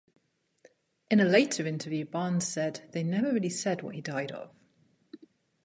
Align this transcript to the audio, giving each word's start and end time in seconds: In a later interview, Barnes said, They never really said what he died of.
In 1.11 1.19
a 1.19 1.25
later 1.25 1.67
interview, 1.67 2.05
Barnes 2.05 2.47
said, 2.47 2.89
They 2.91 3.03
never 3.03 3.31
really 3.31 3.51
said 3.51 3.83
what 3.83 3.93
he 3.93 4.01
died 4.01 4.31
of. 4.31 4.51